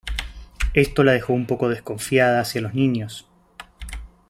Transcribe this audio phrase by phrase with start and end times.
[0.73, 3.27] Esto la dejó un poco desconfiada hacia los niños.